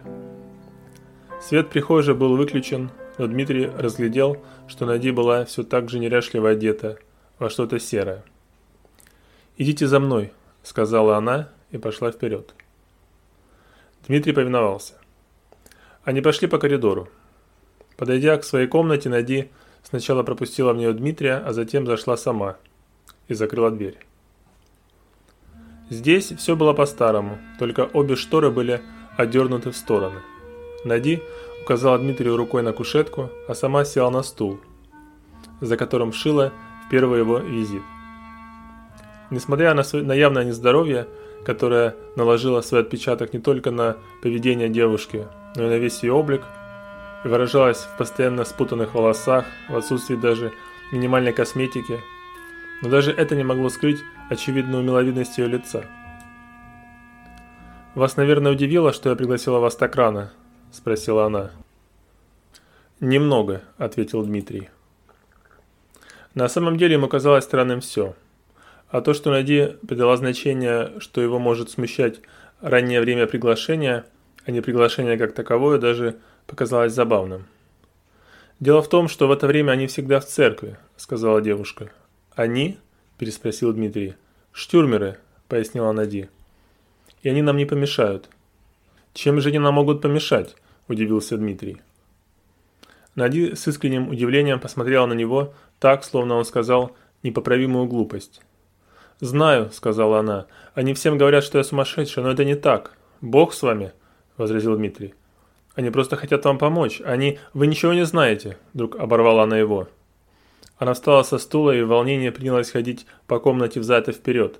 Свет 1.43 1.69
прихожей 1.69 2.15
был 2.15 2.37
выключен, 2.37 2.91
но 3.19 3.27
Дмитрий 3.27 3.67
разглядел, 3.67 4.39
что 4.67 4.87
Нади 4.87 5.11
была 5.11 5.45
все 5.45 5.63
так 5.63 5.91
же 5.91 5.99
неряшливо 5.99 6.51
одета 6.51 6.97
во 7.39 7.51
что-то 7.51 7.79
серое. 7.79 8.25
«Идите 9.59 9.87
за 9.87 10.01
мной»,— 10.01 10.33
сказала 10.63 11.17
она 11.19 11.51
и 11.71 11.77
пошла 11.77 12.11
вперед. 12.11 12.55
Дмитрий 14.07 14.33
повиновался. 14.33 14.95
Они 16.05 16.21
пошли 16.21 16.49
по 16.49 16.59
коридору. 16.59 17.09
Подойдя 17.97 18.37
к 18.37 18.45
своей 18.45 18.67
комнате, 18.67 19.09
Нади 19.09 19.51
сначала 19.83 20.23
пропустила 20.23 20.73
в 20.73 20.77
нее 20.77 20.93
Дмитрия, 20.93 21.37
а 21.37 21.53
затем 21.53 21.87
зашла 21.87 22.17
сама— 22.17 22.57
и 23.29 23.35
закрыла 23.35 23.71
дверь. 23.71 23.99
Здесь 25.91 26.33
все 26.33 26.57
было 26.57 26.73
по-старому, 26.73 27.39
только 27.59 27.83
обе 27.93 28.17
шторы 28.17 28.51
были 28.51 28.83
отдернуты 29.17 29.71
в 29.71 29.77
стороны. 29.77 30.21
Нади 30.85 31.23
указала 31.63 31.99
Дмитрию 31.99 32.37
рукой 32.37 32.63
на 32.63 32.73
кушетку, 32.73 33.31
а 33.49 33.55
сама 33.55 33.85
села 33.85 34.11
на 34.11 34.23
стул, 34.23 34.61
за 35.61 35.77
которым 35.77 36.13
шила 36.13 36.53
в 36.87 36.91
первый 36.91 37.21
его 37.21 37.39
визит. 37.39 37.83
Несмотря 39.31 39.75
на, 39.75 39.83
свое, 39.83 40.05
на 40.05 40.13
явное 40.13 40.45
нездоровье, 40.45 41.07
которое 41.45 41.95
наложило 42.17 42.61
свой 42.61 42.81
отпечаток 42.81 43.33
не 43.33 43.41
только 43.41 43.71
на 43.71 43.97
поведение 44.23 44.69
девушки, 44.69 45.27
но 45.57 45.65
и 45.65 45.69
на 45.69 45.79
весь 45.79 46.03
ее 46.03 46.13
облик, 46.13 46.43
и 47.25 47.29
выражалось 47.29 47.79
в 47.79 47.97
постоянно 47.97 48.45
спутанных 48.45 48.95
волосах, 48.95 49.45
в 49.69 49.77
отсутствии 49.77 50.17
даже 50.17 50.53
минимальной 50.93 51.33
косметики– 51.33 52.01
но 52.83 52.89
даже 52.89 53.13
это 53.13 53.37
не 53.37 53.45
могло 53.45 53.69
скрыть 53.71 54.03
очевидную 54.29 54.83
миловидность 54.83 55.39
ее 55.39 55.47
лица. 55.47 55.87
«Вас, 57.95 58.17
наверное, 58.17 58.53
удивило, 58.53 58.93
что 58.93 59.11
я 59.11 59.17
пригласила 59.17 59.61
вас 59.61 59.77
так 59.77 59.95
рано?»– 59.95 60.33
спросила 60.73 61.27
она. 61.27 61.53
«Немного»,– 62.99 63.63
ответил 63.79 64.25
Дмитрий. 64.25 64.69
На 66.35 66.49
самом 66.49 66.77
деле 66.77 66.95
ему 66.95 67.09
казалось 67.09 67.45
странным 67.45 67.81
все. 67.81 68.15
А 68.93 69.01
то, 69.01 69.15
что 69.15 69.31
Нади 69.31 69.79
придала 69.89 70.19
значение, 70.19 70.93
что 70.99 71.23
его 71.23 71.39
может 71.39 71.71
смущать 71.71 72.21
раннее 72.61 73.01
время 73.01 73.27
приглашения, 73.27 74.05
а 74.45 74.51
не 74.51 74.61
приглашение 74.61 75.17
как 75.17 75.33
таковое, 75.33 75.79
даже 75.79 76.17
показалось 76.47 76.93
забавным. 76.93 77.47
«Дело 78.61 78.83
в 78.83 78.91
том, 78.91 79.09
что 79.09 79.29
в 79.29 79.33
это 79.33 79.47
время 79.47 79.73
они 79.73 79.87
всегда 79.87 80.21
в 80.21 80.27
церкви»,– 80.27 80.77
сказала 80.99 81.41
девушка. 81.41 81.91
«Они?»– 82.35 82.77
переспросил 83.19 83.73
Дмитрий. 83.73 84.15
«Штюрмеры»,– 84.53 85.17
пояснила 85.49 85.93
Нади. 85.93 86.29
«И 87.23 87.31
они 87.31 87.41
нам 87.41 87.57
не 87.57 87.65
помешают». 87.65 88.29
«Чем 89.15 89.41
же 89.41 89.49
они 89.49 89.59
нам 89.59 89.73
могут 89.73 90.03
помешать?»– 90.03 90.55
удивился 90.89 91.39
Дмитрий. 91.39 91.81
Нади 93.15 93.55
с 93.55 93.67
искренним 93.67 94.11
удивлением 94.11 94.61
посмотрела 94.61 95.07
на 95.07 95.15
него 95.15 95.55
так, 95.79 96.05
словно 96.05 96.35
он 96.35 96.45
сказал 96.45 96.95
непоправимую 97.23 97.87
глупость. 97.87 98.43
«Знаю»,– 99.23 99.71
сказала 99.73 100.19
она. 100.19 100.47
«Они 100.75 100.95
всем 100.95 101.17
говорят, 101.17 101.45
что 101.45 101.59
я 101.59 101.63
сумасшедшая, 101.63 102.25
но 102.25 102.33
это 102.33 102.45
не 102.45 102.57
так. 102.57 102.99
Бог 103.21 103.55
с 103.55 103.63
вами»,– 103.63 103.93
возразил 104.37 104.77
Дмитрий. 104.77 105.15
«Они 105.77 105.91
просто 105.91 106.17
хотят 106.17 106.45
вам 106.45 106.59
помочь. 106.59 107.01
Они... 107.05 107.39
Вы 107.55 107.69
ничего 107.69 107.93
не 107.93 108.05
знаете»,– 108.05 108.59
вдруг 108.75 108.97
оборвала 108.97 109.45
она 109.45 109.57
его. 109.57 109.87
Она 110.77 110.95
встала 110.95 111.23
со 111.23 111.39
стула 111.39 111.71
и 111.71 111.83
в 111.83 111.87
волнении 111.87 112.31
принялась 112.31 112.73
ходить 112.73 113.07
по 113.29 113.39
комнате 113.39 113.79
взад 113.79 114.09
и 114.09 114.13
вперед. 114.13 114.59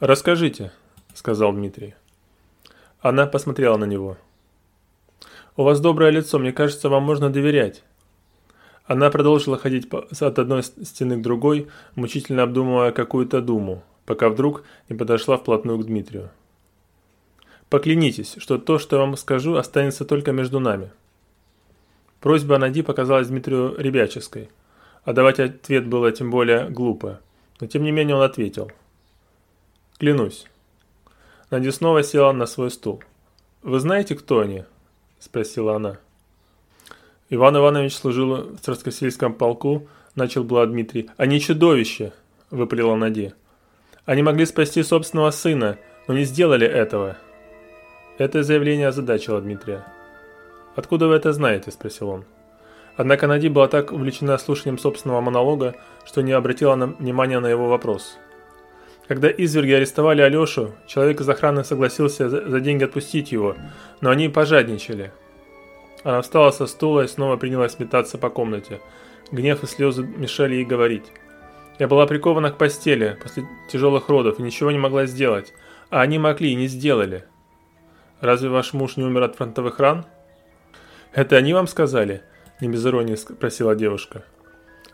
«Расскажите»,— 0.00 0.70
сказал 1.14 1.54
Дмитрий. 1.54 1.94
Она 3.00 3.26
посмотрела 3.26 3.78
на 3.78 3.86
него. 3.86 4.18
«У 5.56 5.62
вас 5.62 5.80
доброе 5.80 6.10
лицо, 6.10 6.38
мне 6.38 6.52
кажется, 6.52 6.90
вам 6.90 7.04
можно 7.04 7.30
доверять». 7.30 7.84
Она 8.86 9.10
продолжила 9.10 9.58
ходить 9.58 9.88
от 9.92 10.38
одной 10.38 10.62
стены 10.62 11.16
к 11.16 11.22
другой, 11.22 11.68
мучительно 11.96 12.44
обдумывая 12.44 12.92
какую-то 12.92 13.40
думу, 13.40 13.82
пока 14.04 14.28
вдруг 14.28 14.62
не 14.88 14.96
подошла 14.96 15.36
вплотную 15.36 15.78
к 15.78 15.86
Дмитрию. 15.86 16.30
«Поклянитесь, 17.68 18.36
что 18.38 18.58
то, 18.58 18.78
что 18.78 18.96
я 18.96 19.02
вам 19.02 19.16
скажу, 19.16 19.56
останется 19.56 20.04
только 20.04 20.30
между 20.30 20.60
нами». 20.60 20.92
Просьба 22.20 22.58
Нади 22.58 22.82
показалась 22.82 23.26
Дмитрию 23.26 23.74
ребяческой, 23.76 24.50
а 25.04 25.12
давать 25.12 25.40
ответ 25.40 25.86
было 25.86 26.12
тем 26.12 26.30
более 26.30 26.68
глупо, 26.68 27.20
но 27.60 27.66
тем 27.66 27.82
не 27.82 27.90
менее 27.90 28.14
он 28.14 28.22
ответил. 28.22 28.70
«Клянусь». 29.98 30.46
Нади 31.50 31.72
снова 31.72 32.04
села 32.04 32.32
на 32.32 32.46
свой 32.46 32.70
стул. 32.70 33.02
«Вы 33.62 33.80
знаете, 33.80 34.14
кто 34.14 34.40
они?»– 34.40 34.64
спросила 35.18 35.74
она. 35.74 35.98
Иван 37.28 37.56
Иванович 37.56 37.96
служил 37.96 38.54
в 38.54 38.58
Царскосельском 38.60 39.34
полку, 39.34 39.88
начал 40.14 40.44
было 40.44 40.64
Дмитрий. 40.64 41.10
«Они 41.16 41.40
чудовища!»– 41.40 42.12
выпалила 42.50 42.94
Нади. 42.94 43.32
«Они 44.04 44.22
могли 44.22 44.46
спасти 44.46 44.82
собственного 44.84 45.32
сына, 45.32 45.76
но 46.06 46.14
не 46.14 46.22
сделали 46.22 46.66
этого». 46.68 47.16
Это 48.18 48.44
заявление 48.44 48.88
озадачило 48.88 49.40
Дмитрия. 49.40 49.84
«Откуда 50.76 51.08
вы 51.08 51.16
это 51.16 51.32
знаете?»– 51.32 51.70
спросил 51.72 52.10
он. 52.10 52.24
Однако 52.96 53.26
Нади 53.26 53.48
была 53.48 53.66
так 53.66 53.90
увлечена 53.90 54.38
слушанием 54.38 54.78
собственного 54.78 55.20
монолога, 55.20 55.74
что 56.04 56.22
не 56.22 56.30
обратила 56.30 56.76
на 56.76 56.86
внимания 56.86 57.40
на 57.40 57.48
его 57.48 57.68
вопрос. 57.68 58.18
Когда 59.08 59.28
изверги 59.28 59.72
арестовали 59.72 60.22
Алешу, 60.22 60.74
человек 60.86 61.20
из 61.20 61.28
охраны 61.28 61.64
согласился 61.64 62.28
за 62.28 62.60
деньги 62.60 62.84
отпустить 62.84 63.32
его, 63.32 63.56
но 64.00 64.10
они 64.10 64.28
пожадничали– 64.28 65.10
она 66.06 66.22
встала 66.22 66.52
со 66.52 66.68
стула 66.68 67.00
и 67.00 67.08
снова 67.08 67.36
принялась 67.36 67.80
метаться 67.80 68.16
по 68.16 68.30
комнате. 68.30 68.80
Гнев 69.32 69.64
и 69.64 69.66
слезы 69.66 70.04
мешали 70.04 70.54
ей 70.54 70.64
говорить. 70.64 71.06
Я 71.80 71.88
была 71.88 72.06
прикована 72.06 72.52
к 72.52 72.58
постели 72.58 73.18
после 73.20 73.42
тяжелых 73.68 74.08
родов 74.08 74.38
и 74.38 74.42
ничего 74.42 74.70
не 74.70 74.78
могла 74.78 75.06
сделать. 75.06 75.52
А 75.90 76.02
они 76.02 76.20
могли 76.20 76.52
и 76.52 76.54
не 76.54 76.68
сделали. 76.68 77.24
Разве 78.20 78.50
ваш 78.50 78.72
муж 78.72 78.96
не 78.96 79.02
умер 79.02 79.24
от 79.24 79.34
фронтовых 79.34 79.80
ран? 79.80 80.06
Это 81.12 81.34
они 81.34 81.52
вам 81.52 81.66
сказали? 81.66 82.22
Не 82.60 82.68
без 82.68 82.86
иронии 82.86 83.16
спросила 83.16 83.74
девушка. 83.74 84.24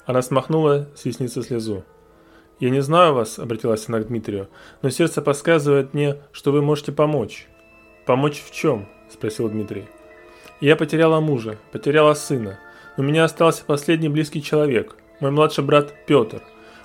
Она 0.07 0.23
смахнула 0.23 0.88
с 0.97 1.04
ресницы 1.04 1.42
слезу. 1.42 1.85
«Я 2.59 2.71
не 2.71 2.81
знаю 2.81 3.12
вас»,— 3.12 3.38
обратилась 3.38 3.87
она 3.87 4.00
к 4.00 4.07
Дмитрию,— 4.07 4.49
«но 4.83 4.88
сердце 4.88 5.21
подсказывает 5.21 5.92
мне, 5.92 6.23
что 6.33 6.52
вы 6.52 6.62
можете 6.62 6.92
помочь». 6.92 7.49
«Помочь 8.07 8.42
в 8.42 8.50
чем?»— 8.50 8.88
спросил 9.11 9.50
Дмитрий. 9.50 9.88
Я 10.62 10.76
потеряла 10.76 11.19
мужа, 11.19 11.59
потеряла 11.73 12.14
сына. 12.14 12.61
У 12.97 13.02
меня 13.02 13.25
остался 13.25 13.64
последний 13.64 14.09
близкий 14.09 14.40
человек, 14.40 14.95
мой 15.19 15.33
младший 15.33 15.64
брат 15.64 15.92
Петр. 16.07 16.40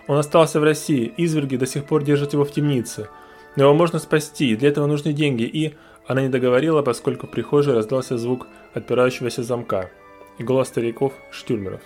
Он 0.07 0.17
остался 0.17 0.59
в 0.59 0.63
России, 0.63 1.13
изверги 1.15 1.57
до 1.57 1.67
сих 1.67 1.85
пор 1.85 2.03
держат 2.03 2.33
его 2.33 2.43
в 2.43 2.51
темнице. 2.51 3.07
Но 3.55 3.65
его 3.65 3.75
можно 3.75 3.99
спасти, 3.99 4.49
и 4.49 4.55
для 4.55 4.69
этого 4.69 4.87
нужны 4.87 5.13
деньги, 5.13 5.43
и... 5.43 5.75
Она 6.07 6.23
не 6.23 6.29
договорила, 6.29 6.81
поскольку 6.81 7.27
в 7.27 7.29
прихожей 7.29 7.75
раздался 7.75 8.17
звук 8.17 8.47
отпирающегося 8.73 9.43
замка 9.43 9.91
и 10.39 10.43
голос 10.43 10.69
стариков 10.69 11.13
Штюрмеров. 11.31 11.81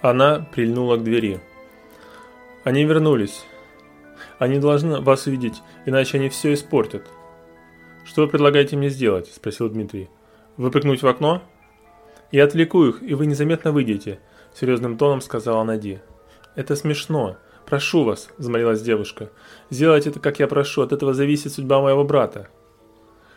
Она 0.00 0.46
прильнула 0.54 0.96
к 0.96 1.04
двери. 1.04 1.40
Они 2.64 2.84
вернулись. 2.84 3.44
Они 4.38 4.60
должны 4.60 5.00
вас 5.00 5.26
увидеть, 5.26 5.60
иначе 5.84 6.16
они 6.16 6.30
все 6.30 6.54
испортят. 6.54 7.02
«Что 8.04 8.22
вы 8.22 8.28
предлагаете 8.28 8.76
мне 8.76 8.88
сделать?»– 8.88 9.30
спросил 9.34 9.68
Дмитрий. 9.68 10.08
Выпрыгнуть 10.56 11.02
в 11.02 11.06
окно? 11.06 11.42
Я 12.30 12.44
отвлеку 12.44 12.84
их, 12.84 13.02
и 13.02 13.14
вы 13.14 13.26
незаметно 13.26 13.72
выйдете, 13.72 14.20
серьезным 14.54 14.96
тоном 14.96 15.20
сказала 15.20 15.64
Нади. 15.64 16.00
Это 16.56 16.76
смешно. 16.76 17.36
Прошу 17.66 18.04
вас, 18.04 18.28
взмолилась 18.38 18.82
девушка. 18.82 19.30
Сделайте 19.70 20.10
это, 20.10 20.20
как 20.20 20.38
я 20.40 20.46
прошу, 20.46 20.82
от 20.82 20.92
этого 20.92 21.14
зависит 21.14 21.52
судьба 21.52 21.80
моего 21.80 22.04
брата. 22.04 22.48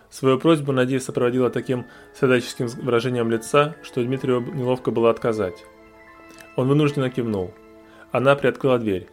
Свою 0.09 0.39
просьбу 0.39 0.71
Нади 0.71 0.99
сопроводила 0.99 1.49
таким 1.49 1.85
садаческим 2.13 2.67
выражением 2.67 3.29
лица, 3.31 3.75
что 3.83 4.03
Дмитрию 4.03 4.41
неловко 4.41 4.91
было 4.91 5.09
отказать. 5.09 5.65
Он 6.55 6.67
вынужденно 6.67 7.09
кивнул. 7.09 7.53
Она 8.11 8.35
приоткрыла 8.35 8.79
дверь. 8.79 9.09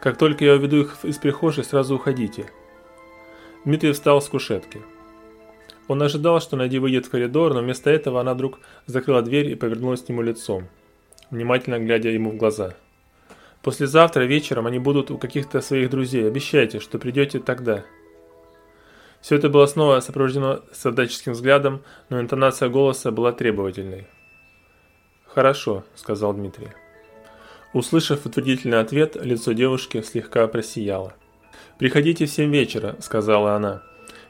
«Как 0.00 0.18
только 0.18 0.44
я 0.44 0.54
уведу 0.54 0.78
их 0.78 0.96
из 1.04 1.18
прихожей, 1.18 1.64
сразу 1.64 1.94
уходите». 1.94 2.46
Дмитрий 3.64 3.92
встал 3.92 4.20
с 4.20 4.28
кушетки. 4.28 4.82
Он 5.88 6.02
ожидал, 6.02 6.40
что 6.40 6.56
Нади 6.56 6.78
выйдет 6.78 7.06
в 7.06 7.10
коридор, 7.10 7.54
но 7.54 7.60
вместо 7.60 7.90
этого 7.90 8.20
она 8.20 8.34
вдруг 8.34 8.60
закрыла 8.86 9.22
дверь 9.22 9.48
и 9.48 9.54
повернулась 9.54 10.02
к 10.02 10.08
нему 10.08 10.22
лицом, 10.22 10.68
внимательно 11.30 11.78
глядя 11.78 12.10
ему 12.10 12.30
в 12.30 12.36
глаза. 12.36 12.74
«Послезавтра 13.62 14.24
вечером 14.24 14.66
они 14.66 14.78
будут 14.78 15.10
у 15.10 15.18
каких-то 15.18 15.60
своих 15.60 15.90
друзей. 15.90 16.26
Обещайте, 16.26 16.80
что 16.80 16.98
придете 16.98 17.38
тогда». 17.38 17.84
Все 19.20 19.36
это 19.36 19.48
было 19.48 19.66
снова 19.66 20.00
сопровождено 20.00 20.62
солдатческим 20.72 21.32
взглядом, 21.32 21.82
но 22.08 22.20
интонация 22.20 22.68
голоса 22.68 23.12
была 23.12 23.30
требовательной. 23.32 24.08
«Хорошо»,— 25.26 25.84
сказал 25.94 26.34
Дмитрий. 26.34 26.68
Услышав 27.72 28.26
утвердительный 28.26 28.80
ответ, 28.80 29.16
лицо 29.16 29.52
девушки 29.52 30.02
слегка 30.02 30.46
просияло. 30.48 31.14
«Приходите 31.78 32.26
в 32.26 32.30
семь 32.30 32.50
вечера»,— 32.50 32.96
сказала 33.00 33.54
она. 33.54 33.82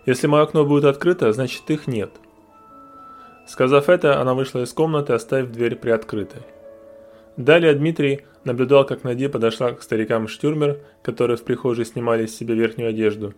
Если 0.05 0.27
мое 0.27 0.43
окно 0.43 0.65
будет 0.65 0.85
открыто, 0.85 1.33
значит 1.33 1.71
их 1.71 1.87
нет. 1.87 2.11
Сказав 3.47 3.89
это, 3.89 4.21
она 4.21 4.35
вышла 4.35 4.63
из 4.63 4.73
комнаты, 4.73 5.13
оставив 5.13 5.53
дверь 5.53 5.77
приоткрытой. 5.77 6.43
Далее 7.37 7.75
Дмитрий 7.75 8.23
наблюдал, 8.45 8.85
как 8.85 9.05
Нади 9.05 9.29
подошла 9.29 9.73
к 9.73 9.83
старикам 9.83 10.29
Штюрмер, 10.29 10.81
которые 11.03 11.37
в 11.37 11.45
прихожей 11.45 11.85
снимали 11.85 12.27
с 12.27 12.37
себя 12.37 12.55
верхнюю 12.55 12.91
одежду, 12.91 13.35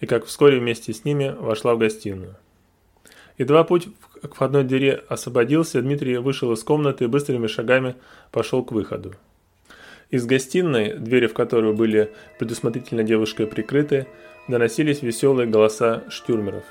и 0.00 0.06
как 0.06 0.26
вскоре 0.26 0.58
вместе 0.58 0.92
с 0.92 1.04
ними 1.04 1.34
вошла 1.38 1.74
в 1.74 1.78
гостиную. 1.78 2.36
Едва 3.38 3.64
путь 3.64 3.88
к 4.22 4.34
входной 4.34 4.64
двери 4.64 5.02
освободился, 5.08 5.82
Дмитрий 5.82 6.18
вышел 6.18 6.52
из 6.52 6.62
комнаты 6.62 7.04
и 7.04 7.08
быстрыми 7.08 7.48
шагами 7.48 7.96
пошел 8.30 8.62
к 8.62 8.72
выходу. 8.72 9.14
Из 10.10 10.24
гостиной, 10.26 10.94
двери 10.94 11.26
в 11.26 11.34
которую 11.34 11.74
были 11.74 12.12
предусмотрительно 12.38 13.02
девушкой 13.02 13.46
прикрыты, 13.46 14.06
доносились 14.48 15.02
веселые 15.02 15.48
голоса 15.48 16.04
штюрмеров. 16.08 16.64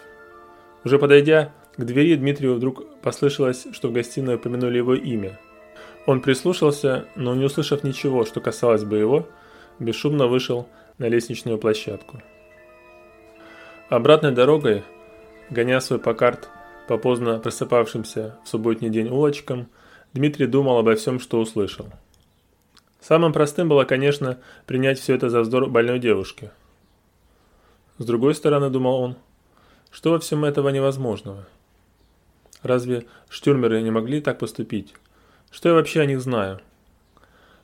Уже 0.83 0.99
подойдя 0.99 1.53
к 1.75 1.83
двери, 1.83 2.15
Дмитрию 2.15 2.55
вдруг 2.55 2.99
послышалось, 3.01 3.67
что 3.71 3.87
в 3.87 3.93
гостиной 3.93 4.35
упомянули 4.35 4.77
его 4.77 4.95
имя. 4.95 5.39
Он 6.05 6.21
прислушался, 6.21 7.05
но 7.15 7.33
не 7.35 7.45
услышав 7.45 7.83
ничего, 7.83 8.25
что 8.25 8.41
касалось 8.41 8.83
бы 8.83 8.97
его, 8.97 9.27
бесшумно 9.79 10.27
вышел 10.27 10.67
на 10.97 11.07
лестничную 11.07 11.57
площадку. 11.57 12.21
Обратной 13.89 14.31
дорогой, 14.31 14.83
гоня 15.49 15.79
свой 15.81 15.99
покарт 15.99 16.49
по 16.87 16.97
поздно 16.97 17.39
просыпавшимся 17.39 18.37
в 18.43 18.49
субботний 18.49 18.89
день 18.89 19.07
улочкам, 19.09 19.67
Дмитрий 20.13 20.45
думал 20.45 20.77
обо 20.77 20.95
всем, 20.95 21.19
что 21.19 21.39
услышал. 21.39 21.87
Самым 22.99 23.33
простым 23.33 23.67
было, 23.67 23.83
конечно, 23.83 24.37
принять 24.67 24.99
все 24.99 25.15
это 25.15 25.29
за 25.29 25.41
вздор 25.41 25.69
больной 25.69 25.99
девушки– 25.99 26.51
с 27.97 28.05
другой 28.05 28.35
стороны, 28.35 28.69
думал 28.69 29.01
он, 29.01 29.15
что 29.91 30.11
во 30.11 30.19
всем 30.19 30.45
этого 30.45 30.69
невозможного? 30.69 31.45
Разве 32.63 33.05
штюрмеры 33.29 33.81
не 33.81 33.91
могли 33.91 34.21
так 34.21 34.39
поступить? 34.39 34.93
Что 35.51 35.69
я 35.69 35.75
вообще 35.75 36.01
о 36.01 36.05
них 36.05 36.21
знаю? 36.21 36.59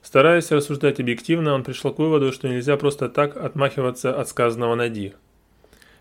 Стараясь 0.02 0.52
рассуждать 0.52 1.00
объективно, 1.00 1.54
он 1.54 1.64
пришел 1.64 1.94
к 1.94 2.00
выводу, 2.00 2.32
что 2.32 2.48
нельзя 2.48 2.78
просто 2.78 3.10
так 3.10 3.36
отмахиваться 3.36 4.20
от 4.20 4.30
сказанного 4.30 4.76
Нади. 4.76 5.14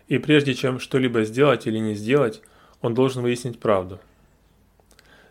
И 0.07 0.17
прежде 0.17 0.53
чем 0.53 0.79
что-либо 0.79 1.23
сделать 1.23 1.67
или 1.67 1.79
не 1.79 1.95
сделать, 1.95 2.41
он 2.81 2.93
должен 2.93 3.21
выяснить 3.21 3.59
правду. 3.59 3.99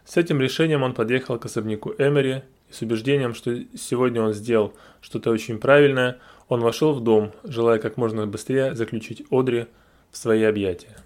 С 0.04 0.16
этим 0.16 0.40
решением 0.40 0.82
он 0.82 0.94
подъехал 0.94 1.38
к 1.38 1.44
особняку 1.44 1.92
Эмери 1.98 2.42
и 2.70 2.72
с 2.72 2.82
убеждением, 2.82 3.34
что 3.34 3.56
сегодня 3.76 4.22
он 4.22 4.32
сделал 4.32 4.74
что-то 5.00 5.30
очень 5.30 5.58
правильное, 5.58 6.18
он 6.48 6.60
вошел 6.60 6.92
в 6.92 7.00
дом, 7.00 7.32
желая 7.44 7.78
как 7.78 7.96
можно 7.96 8.26
быстрее 8.26 8.74
заключить 8.74 9.24
Одри 9.30 9.66
в 10.10 10.16
свои 10.16 10.42
объятия. 10.42 10.96